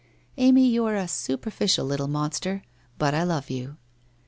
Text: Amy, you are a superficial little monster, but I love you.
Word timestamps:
Amy, 0.37 0.65
you 0.67 0.83
are 0.83 0.95
a 0.95 1.07
superficial 1.07 1.85
little 1.85 2.07
monster, 2.07 2.63
but 2.97 3.13
I 3.13 3.21
love 3.21 3.51
you. 3.51 3.77